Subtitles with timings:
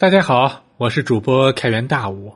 [0.00, 2.34] 大家好，我是主播开元大武，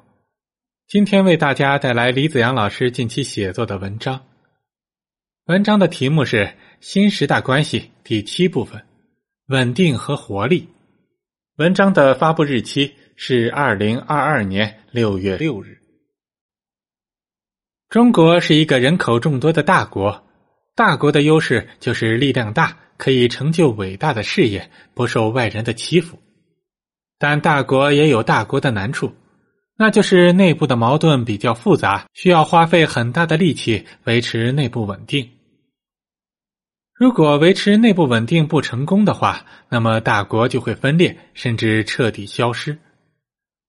[0.86, 4.20] 今天为大家带来李子阳老师近期写作的文章。
[5.46, 6.44] 文章的题目是
[6.80, 8.84] 《新时代关系》第七部分
[9.48, 10.68] “稳定和活力”。
[11.56, 15.78] 文章的发布日期是二零二二年六月六日。
[17.88, 20.26] 中国是一个人口众多的大国，
[20.74, 26.18] 大国的优势就是力量大，可以成就伟大的事业，不受外人的欺负。
[27.18, 29.14] 但大国也有大国的难处，
[29.76, 35.30] 那就是内部的矛盾比较复杂，需要花费很大的力气维持内部稳定。
[36.96, 42.78] 如果维持内部稳定不成功的话，那么大国就会分裂，甚至彻底消失。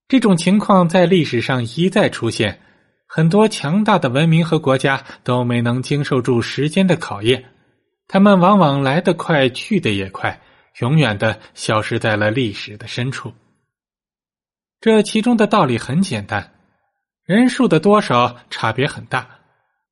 [0.06, 2.60] 这种情况在历史上一再出现，
[3.08, 7.46] 很多强大的文明和国家都没能经受住时间的考验，
[8.06, 10.40] 他们往往来得快，去得也快，
[10.78, 13.32] 永远的消失在了历史的深处。
[14.80, 16.52] 这其中的道理很简单，
[17.24, 19.26] 人数的多少差别很大。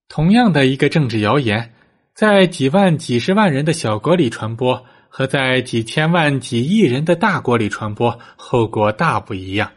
[0.09, 1.73] 同样的一个政治谣言，
[2.15, 9.73] 在几万、几十万人的小国里传播，和在几千万、几亿人的大国里传播，后果大不一样。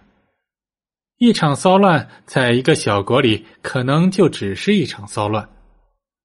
[1.17, 5.49] 一场骚乱，在一个小国里可能就只是一场骚乱，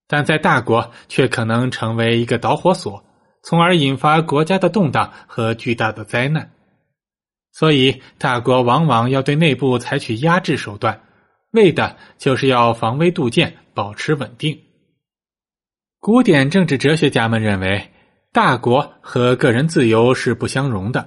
[0.06, 3.02] 但在大国却可能成为一个导火索，
[3.42, 6.50] 从而引发国家的动荡和巨大的灾难。
[7.52, 11.02] 所以，大国往往要对内部采取压制手段，
[11.52, 14.58] 为的就是要防微杜渐，保持稳定。
[16.00, 17.92] 古典政治哲学家们认为，
[18.32, 21.06] 大国和个人自由是不相容的。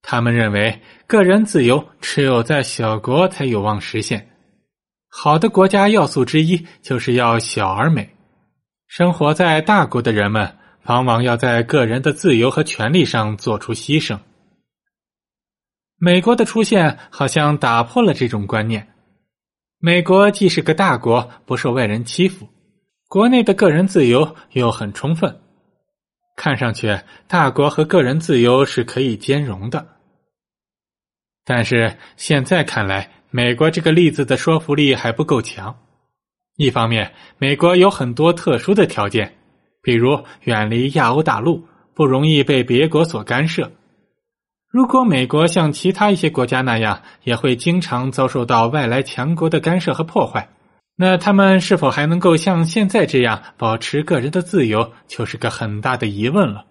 [0.00, 4.30] 他们认为，个人自由只有在小国才有望实现。
[5.08, 8.10] 好的国家要素之一就是要小而美。
[8.86, 14.18] 生活在大国的人们，往往要在个人的自由和权利上做出牺牲。
[15.98, 18.88] 美国的出现好像打破了这种观念。
[19.78, 22.48] 美国既是个大国，不受外人欺负，
[23.08, 25.40] 国内的个人自由又很充分，
[26.36, 29.86] 看上去大国和个人自由是可以兼容的。
[31.44, 35.76] 但是现在看来，美国这个例子的说服力还不够强。
[36.56, 39.36] 一方面，美国有很多特殊的条件，
[39.82, 43.70] 比如远离亚欧大陆，不容易被别国所干涉。
[44.74, 50.48] 如果美国像其他一些国家那样，也会经常遭受到外来强国的干涉和破坏，
[50.96, 56.64] 那他们是否还能够像现在这样保持个人的自由，就是个很大的疑问了。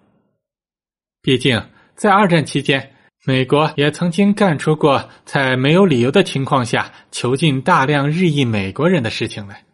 [1.22, 2.92] 毕竟，在二战期间，
[3.24, 9.64] 美国也曾经干出过在没有理由的情况下囚禁大量日裔美国人的事情来。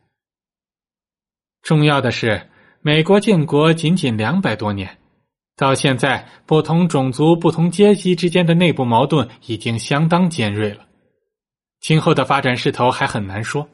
[1.63, 2.49] 重要的是，
[2.81, 5.00] 美国建国仅仅两百多年。
[5.61, 10.87] 到现在，不同种族、不同阶级之间的内部矛盾已经相当尖锐了。
[11.83, 13.69] 今后的发展势头还很难说，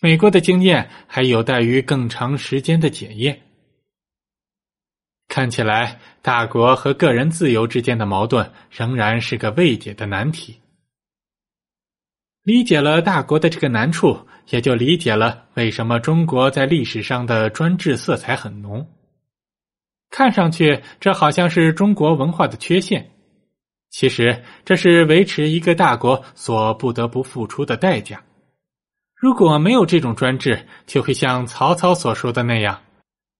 [0.00, 3.40] 美国的经验还有待于更长时间的检验。
[5.26, 10.60] 看起来，大国和个人自由之间的矛盾仍然是个未解的难题。
[12.44, 14.16] 理解了大国的这个难处，
[14.50, 18.86] 也就理解了为什么中国在历史上的专制色彩很浓。
[20.16, 23.10] 看上去，这好像是中国文化的缺陷。
[23.90, 28.22] 其实，这是维持一个大国所不得不付出的代价。
[29.16, 32.80] 如果没有这种专制，就会像曹操所说的那样：“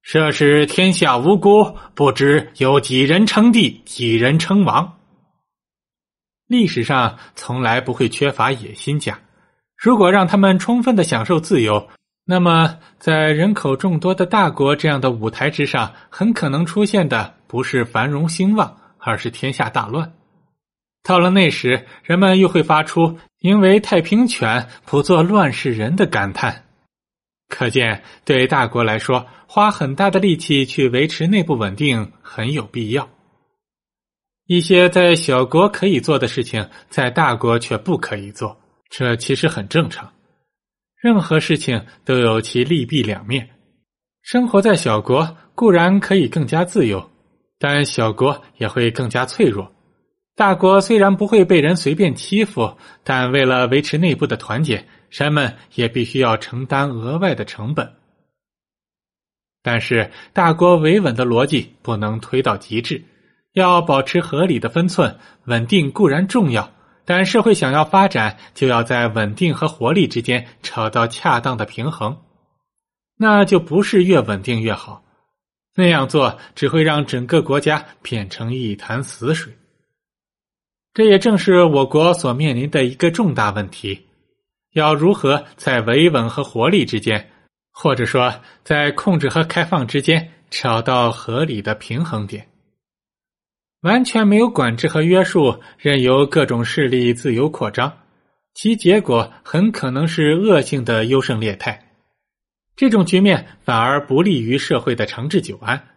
[0.03, 4.99] 设使天下无辜，不知有几人称帝，几人称王。”
[6.49, 9.17] 历史上从来不会缺乏野心家。
[9.77, 11.89] 如果让他们充分的享受自由。
[12.27, 20.11] 那么，在人口众多的大国这样的舞台之上，很可能出现的不是繁荣兴旺，而是天下大乱。
[21.03, 26.65] 到了那时，人们又会发出“因为太平犬，不做乱世人”的感叹。
[27.51, 33.07] 可见，对大国来说，花很大的力气去维持内部稳定很有必要。
[34.47, 38.59] 一些在小国可以做的事情，在大国却不可以做，
[38.89, 40.11] 这其实很正常。
[41.05, 43.47] 任何事情都有其利弊两面。
[44.23, 47.11] 生活在小国固然可以更加自由，
[47.59, 49.71] 但小国也会更加脆弱。
[50.35, 57.87] 大国虽然不会被人随便欺负，但为了维持内部的团结，人们也必须要承担额外的成本。
[59.63, 63.05] 但是，大国维稳的逻辑不能推到极致，
[63.53, 65.15] 要保持合理的分寸。
[65.45, 66.73] 稳定固然重要。
[67.05, 72.17] 但社会想要发展，就要在稳定和活力之间找到恰当的平衡，
[73.17, 75.03] 那就不是越稳定越好。
[75.77, 79.53] 那样做只会让整个国家变成一潭死水。
[80.93, 84.07] 这也正是我国所面临的一个重大问题：
[84.75, 87.29] 要如何在维稳和活力之间，
[87.73, 92.49] 或者说在控制和开放之间找到合理的平衡点？
[93.85, 97.93] 完全没有管制和约束，任由各种势力自由扩张，
[98.55, 101.93] 其结果很可能是恶性的优胜劣汰。
[102.77, 105.89] 这种局面反而不利于社会的长治久安。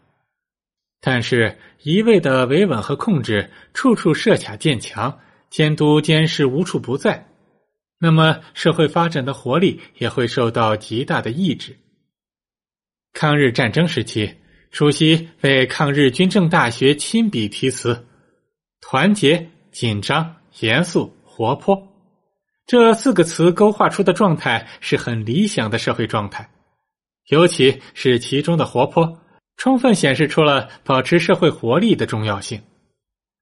[1.00, 5.18] 但是，一味的维稳和控制，处处设卡建墙，
[5.50, 7.26] 监督监视无处不在，
[8.00, 11.78] 那么社会发展的活力也会受到极大的抑制。
[13.14, 14.36] 抗日战争时期，
[14.72, 18.06] 主席为抗日军政大学亲笔题词
[18.82, 21.88] ：“团结、紧张、严肃、活泼。”
[22.68, 26.50] 这四个词勾画出的状态是很理想的社会状态，
[27.30, 29.22] 尤其是其中的活泼。
[29.56, 32.62] 充分显示出了保持社会活力的重要性。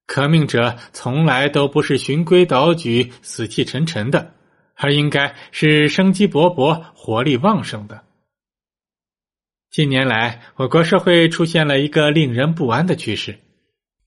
[0.06, 4.32] 革命者从来都不是循规蹈矩、死气沉沉的，
[4.76, 8.02] 而应该是生机勃勃、活力旺盛的。
[9.70, 13.38] 近年来，我国社会出现了一个令人不安的趋势，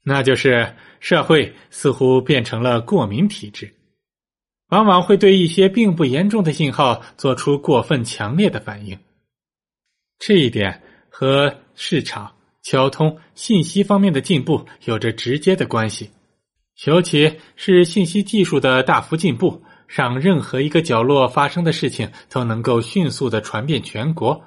[0.04, 3.74] 那就是社会似乎变成了过敏体质，
[4.70, 8.98] 往往会对一些并不严重的信号做出过分强烈的反应。
[10.18, 10.82] 这一点。
[11.12, 12.32] 和市场、
[12.62, 16.10] 交通、信息方面的进步有着直接的关系，
[16.86, 24.42] 尤其是信息技术的大幅进步，让任何一个角落发生的事情都能够迅速的传遍全国，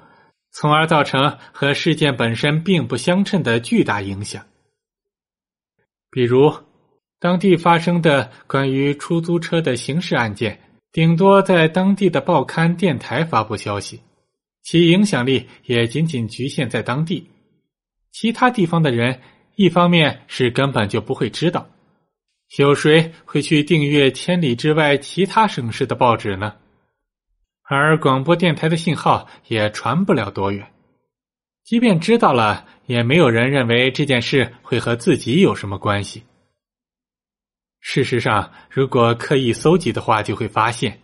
[0.53, 4.45] 从而造成和事件本身并不相称的巨大影响。
[6.11, 6.53] 比如，
[7.19, 10.59] 当地发生的关于出租车的刑事案件，
[10.91, 13.99] 顶多在当地的报刊、电台发布消息。
[14.61, 17.29] 其影响力也仅仅局限在当地，
[18.11, 19.19] 其他地方的人，
[19.55, 21.67] 一方面是根本就不会知道，
[22.57, 26.53] 有谁会去订阅千里之外其他省市的报纸呢？
[27.73, 30.71] 而广播电台的信号也传不了多远，
[31.63, 36.23] 即便知道了，也没有人认为这件事会和自己有什么关系。
[37.79, 40.99] 事实上，如果刻意搜集的话，就会发现。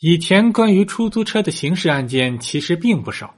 [0.00, 3.34] 以前关于出租车的刑事案件其实并不少，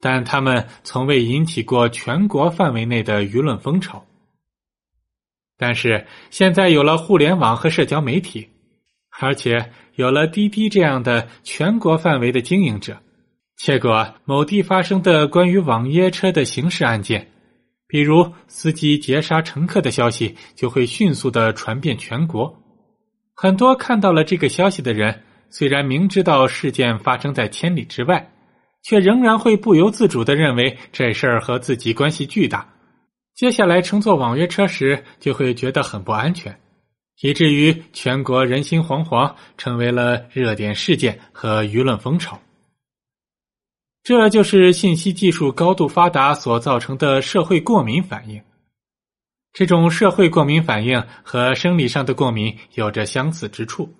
[0.00, 4.06] 但他们从未引起过全国范围内的舆论风潮。
[5.58, 8.48] 但是现在有了互联网和社交媒体，
[9.20, 12.98] 而且有了滴滴这样的全国范围的经营者，
[13.56, 17.28] 结果某地发生的关于网约车的刑事案件，
[17.86, 22.62] 比如司机劫杀乘客的消息，就会迅速的传遍全国。
[23.34, 25.22] 很多看到了这个消息的人。
[25.50, 28.32] 虽然明知道事件发生在千里之外，
[28.82, 32.74] 却仍然会不由自主的认为这事儿和自己关系巨大。
[33.36, 36.58] 接下来乘坐网约车时，就会觉得很不安全，
[37.20, 42.40] 以至于全国人心惶惶，成为了热点事件和舆论风潮。
[44.02, 48.42] 这就是信息技术高度发达所造成的社会过敏反应。
[49.52, 53.94] 这种社会过敏反应和生理上的过敏有着相似之处。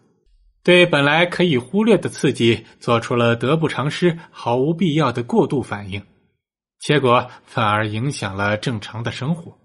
[0.63, 6.03] 对本来可以忽略的刺激做出了得不偿失、毫无必要的过度反应，
[6.81, 9.57] 结果反而影响了正常的生活。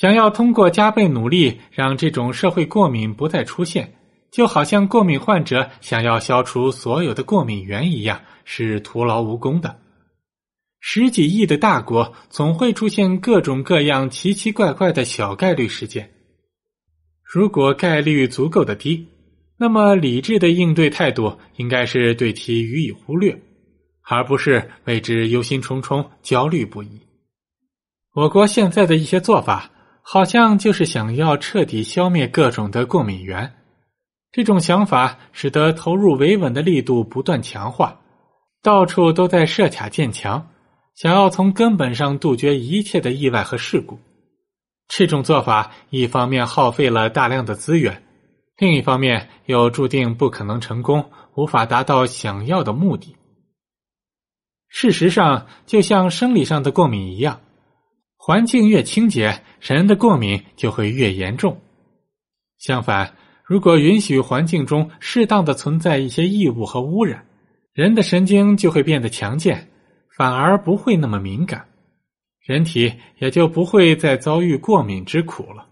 [0.00, 3.92] 想要通过加倍努力让这种社会过敏不再出现，
[4.32, 9.78] 就好像过敏患者想要消除所有的过敏源一样，是徒劳无功的。
[10.80, 16.10] 十几亿的大国总会出现各种各样奇奇怪怪的小概率事件。
[17.22, 19.06] 如果概率足够的低，
[19.58, 23.38] 那么理智的应对态度应该是对其予以忽略，
[24.08, 26.88] 而不是为之忧心忡忡、焦虑不已。
[28.14, 29.70] 我国现在的一些做法，
[30.12, 33.54] 好像就是想要彻底消灭各种的过敏源。
[34.32, 38.00] 这种想法使得投入维稳的力度不断强化，
[38.60, 40.48] 到处都在设卡建墙，
[40.96, 44.00] 想要从根本上杜绝一切的意外和事故。
[44.88, 48.02] 这种做法一方面耗费了大量的资源，
[48.58, 53.14] 另一方面又注定不可能成功，无法达到想要的目的。
[54.68, 57.40] 事实上，就像生理上的过敏一样，
[58.22, 61.58] 环境越清洁，人的过敏就会越严重。
[62.58, 67.24] 相反，如果允许环境中适当的存在一些异物和污染，
[67.72, 69.70] 人的神经就会变得强健，
[70.14, 71.66] 反而不会那么敏感。
[72.44, 75.66] 人体也就不会再遭遇过敏之苦了。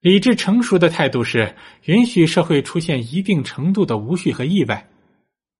[0.00, 4.88] 理智成熟的态度是允许社会出现一定程度的无序和意外，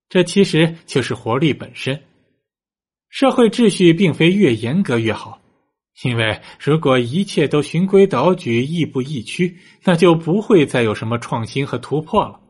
[0.08, 2.02] 这其实就是活力本身。
[3.08, 5.40] 社会秩序并非越严格越好，
[6.02, 12.40] 因为如果一切都循规蹈矩、亦步亦趋，那就不会再有什么创新和突破了。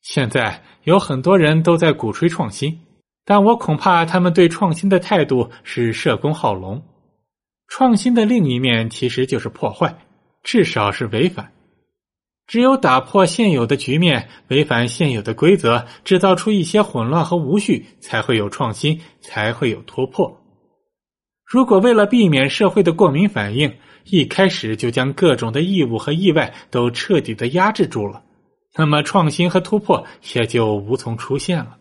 [0.00, 2.80] 现在有很多人都在鼓吹创新，
[3.24, 6.82] 但我恐怕他们对创新的态度是社工好龙。
[7.68, 9.96] 创新的另一面其实就是破坏，
[10.42, 11.51] 至少是违反。
[12.46, 20.38] 只有打破现有的局面，违反现有的规则，制造出一些混乱和无序，才会有创新，才会有突破。
[21.44, 28.22] 如果为了避免社会的过敏反应，一开始就将各种的义务和意外都彻底的压制住了，
[28.76, 31.78] 那么创新和突破也就无从出现了。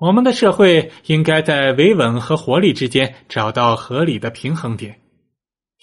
[0.00, 4.98] 我们的社会应该在维稳和活力之间找到合理的平衡点，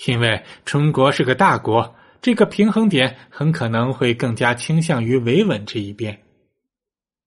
[0.08, 6.22] 因为中国是个大国，这个平衡点很可能会更加倾向于维稳这一边，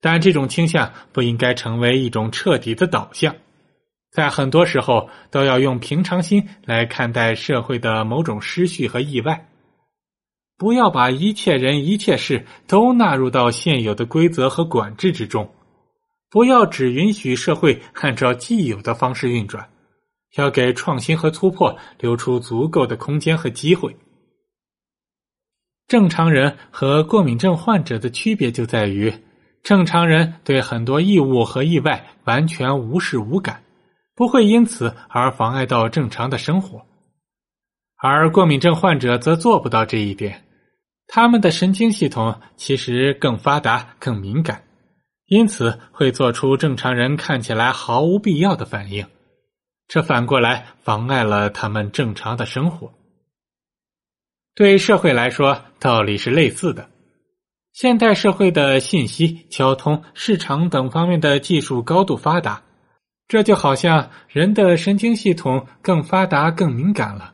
[0.01, 3.35] 但这种倾向不应该成为一种彻底的导向。
[4.11, 9.49] 在很多时候，都要用平常心来看待社会的某种失序和意外，
[10.59, 15.51] 不要把一切人一切事都纳入到现有的规则和管制之中，
[16.29, 19.71] 不要只允许社会按照既有的方式运转，
[20.37, 23.97] 要给创新和突破留出足够的空间和机会。
[25.89, 29.12] 正常人和过敏症患者的区别就在于，
[29.62, 33.62] 正常人对很多异物和意外完全无视无感。
[34.15, 36.85] 不会因此而妨碍到正常的生活，
[37.97, 40.45] 而过敏症患者则做不到这一点。
[41.07, 44.62] 他们的神经系统其实更发达、更敏感，
[45.27, 49.07] 因此会做出正常人看起来毫无必要的反应，
[49.89, 52.93] 这反过来妨碍了他们正常的生活。
[54.54, 56.88] 对社会来说，道理是类似的。
[57.73, 62.62] 现代社会的信息、交通、市场等方面的技术高度发达。
[63.28, 67.32] 这就好像人的神经系统更发达、更敏感了，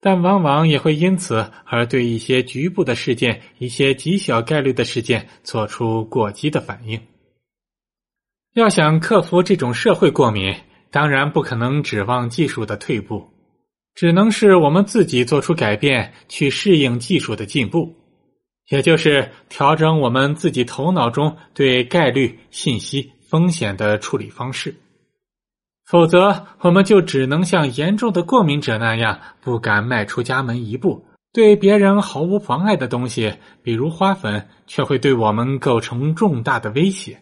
[0.00, 7.00] 但往往也会因此而对一些局部的事件、一些极小概率的事件做出过激的反应。
[8.54, 10.56] 要想克服这种社会过敏，
[10.90, 13.24] 当然不可能指望技术的退步，
[13.98, 17.92] 只能是我们自己做出改变，去适应技术的进步，
[18.68, 24.72] 也就是调整我们自己头脑中对概率、信息、风险的处理方式。
[25.84, 31.04] 否则，我们就只能像严重的过敏者那样，不敢迈出家门一步。
[31.32, 37.20] 对别人毫无妨碍的东西，比如花粉，却会对我们构成重大的威胁。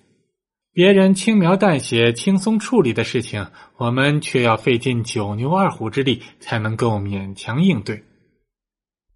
[0.76, 3.46] 别人轻描淡写、轻松处理的事情，
[3.78, 8.04] 我们却要费尽九牛二虎之力才能够勉强应对。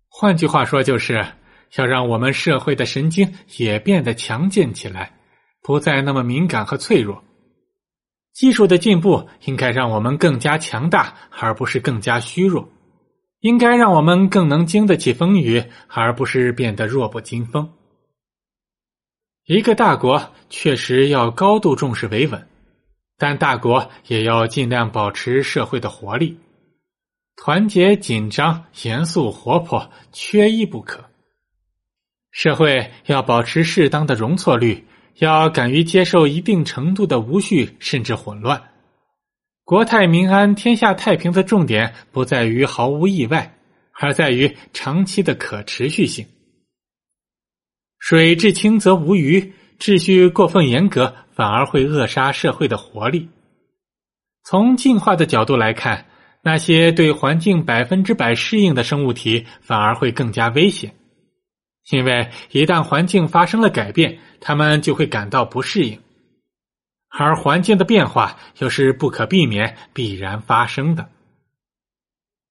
[0.09, 1.23] 换句话说，就是
[1.76, 5.12] 要让我们社会的神经也变得强健起来，
[5.61, 7.23] 不再那么敏感和脆弱。
[8.33, 12.71] 技术的进步应该让我们更加强大，而不是更加虚弱；
[13.40, 17.71] 应该让我们更能经得起风雨，而不是变得弱不禁风。
[19.47, 22.47] 一个大国确实要高度重视维稳，
[23.18, 26.38] 但大国也要尽量保持社会的活力。
[27.37, 31.04] 团结、紧张、严肃、活泼，缺一不可。
[32.30, 34.87] 社会要保持适当的容错率。
[35.18, 38.70] 要敢于接受一定程度的无序甚至混乱，
[39.64, 43.59] 国泰民安、天下太平的重点不在于毫无意外，
[43.92, 46.26] 而在于长期的可持续性。
[48.00, 53.28] 水至清则无鱼，秩序过分严格反而会扼杀社会的活力。
[54.42, 56.07] 从进化的角度来看，
[56.42, 60.92] 那些对环境百分之百适应的生物体反而会更加危险。
[61.90, 66.00] 因为一旦环境发生了改变，他们就会感到不适应，
[67.11, 71.09] 而环境的变化又是不可避免、必然发生的。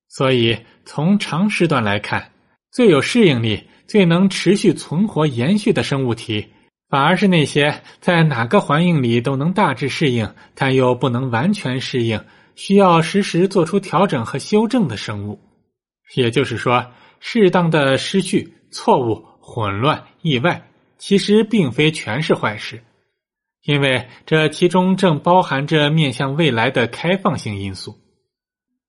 [0.08, 2.32] 所以，从长时段来看，
[2.72, 6.48] 最有适应力、最能持续存活延续的生物体，
[6.88, 12.24] 反而是那些在哪个环境里都能大致适应，但又不能完全适应，
[12.56, 15.40] 需要时时做出调整和修正的生物。
[16.16, 16.86] 也就是说，
[17.20, 19.28] 适当的失去、错误。
[19.52, 20.70] 混乱、意外
[21.00, 22.84] 其实并非全是坏事，
[23.64, 27.96] 因为这其中正包含着面向未来的开放性因素。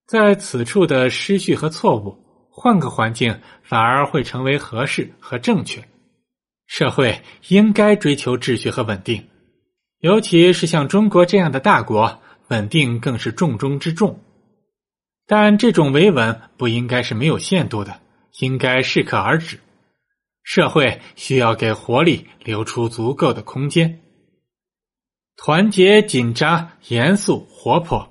[0.07, 2.15] 在此处的失序和错误，
[2.63, 5.83] 换个环境反而会成为合适和正确。
[6.67, 9.27] 社会应该追求秩序和稳定，
[10.01, 14.21] 尤其是像中国这样的大国，稳定更是重中之重。
[15.27, 17.99] 但这种维稳不应该是没有限度的，
[18.41, 19.59] 应该适可而止。
[20.43, 24.03] 社会需要给活力留出足够的空间。
[25.39, 28.07] 团结、紧张、严肃、活泼，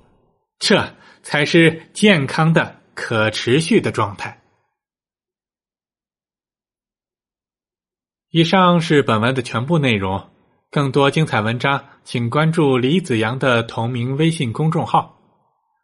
[0.58, 0.92] 这
[1.22, 4.39] 才是健康的、可持续的状态。
[8.32, 10.22] 以上是本文的全部内容。
[10.70, 15.18] 更多精彩文章，请关注李子阳的同名微信公众号。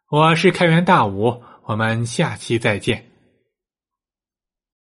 [0.09, 3.06] 我是开元大武，我们下期再见。